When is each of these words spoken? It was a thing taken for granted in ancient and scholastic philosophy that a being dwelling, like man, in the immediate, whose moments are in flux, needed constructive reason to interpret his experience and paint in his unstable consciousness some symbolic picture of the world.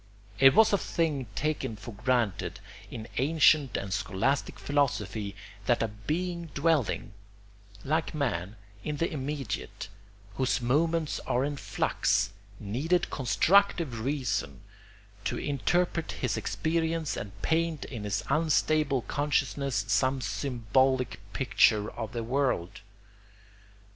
It 0.39 0.55
was 0.55 0.73
a 0.73 0.79
thing 0.79 1.27
taken 1.35 1.75
for 1.75 1.93
granted 1.93 2.59
in 2.89 3.07
ancient 3.17 3.77
and 3.77 3.93
scholastic 3.93 4.57
philosophy 4.57 5.35
that 5.67 5.83
a 5.83 5.89
being 5.89 6.47
dwelling, 6.55 7.13
like 7.85 8.15
man, 8.15 8.55
in 8.83 8.97
the 8.97 9.11
immediate, 9.13 9.89
whose 10.37 10.59
moments 10.59 11.19
are 11.27 11.45
in 11.45 11.55
flux, 11.55 12.31
needed 12.59 13.11
constructive 13.11 13.99
reason 13.99 14.61
to 15.25 15.37
interpret 15.37 16.13
his 16.13 16.35
experience 16.35 17.15
and 17.15 17.39
paint 17.43 17.85
in 17.85 18.03
his 18.03 18.23
unstable 18.27 19.03
consciousness 19.03 19.85
some 19.87 20.19
symbolic 20.19 21.19
picture 21.31 21.91
of 21.91 22.11
the 22.11 22.23
world. 22.23 22.81